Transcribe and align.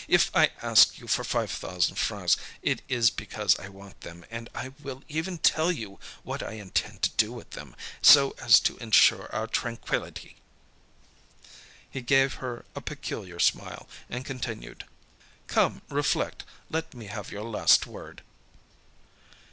If 0.07 0.35
I 0.35 0.49
ask 0.63 0.97
you 0.97 1.05
for 1.05 1.23
5,000 1.23 1.93
francs 1.95 2.35
it 2.63 2.81
is 2.89 3.11
because 3.11 3.59
I 3.59 3.69
want 3.69 4.01
them; 4.01 4.25
and 4.31 4.49
I 4.55 4.69
will 4.81 5.03
even 5.07 5.37
tell 5.37 5.71
you 5.71 5.99
what 6.23 6.41
I 6.41 6.53
intend 6.53 7.03
to 7.03 7.11
do 7.11 7.31
with 7.31 7.51
them, 7.51 7.75
so 8.01 8.31
as 8.41 8.59
to 8.61 8.77
ensure 8.79 9.29
our 9.31 9.45
tranquillity." 9.45 10.37
He 11.87 12.01
gave 12.01 12.33
her 12.41 12.65
a 12.75 12.81
peculiar 12.81 13.39
smile, 13.39 13.87
and 14.09 14.25
continued: 14.25 14.85
"Come, 15.45 15.83
reflect, 15.87 16.45
let 16.71 16.95
me 16.95 17.05
have 17.05 17.29
your 17.31 17.43
last 17.43 17.85
word." 17.85 18.23